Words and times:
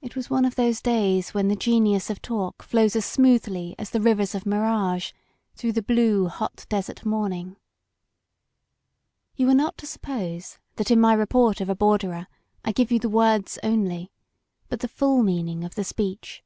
It 0.00 0.16
was 0.16 0.30
one 0.30 0.46
of 0.46 0.54
those 0.54 0.80
days 0.80 1.34
when 1.34 1.48
the 1.48 1.56
genius 1.56 2.08
of 2.08 2.22
talk 2.22 2.62
flows 2.62 2.96
as 2.96 3.04
smoothly 3.04 3.74
as 3.78 3.90
the 3.90 4.00
rivers 4.00 4.34
of 4.34 4.46
mirage 4.46 5.12
through 5.54 5.72
the 5.72 5.82
blue 5.82 6.26
hot 6.28 6.64
desert 6.70 7.04
morning. 7.04 7.56
200 9.36 9.36
THE 9.36 9.42
WALKING 9.44 9.46
WOMAN 9.46 9.50
You 9.50 9.50
are 9.50 9.62
not 9.64 9.76
to 9.76 9.86
suppose 9.86 10.58
that 10.76 10.90
in 10.90 10.98
my 11.02 11.12
report 11.12 11.60
of 11.60 11.68
a 11.68 11.76
Borderer 11.76 12.28
I 12.64 12.72
give 12.72 12.90
you 12.90 12.98
the 12.98 13.10
words 13.10 13.58
only, 13.62 14.10
but 14.70 14.80
the 14.80 14.88
full 14.88 15.22
meaning 15.22 15.64
of 15.64 15.74
the 15.74 15.84
speech. 15.84 16.42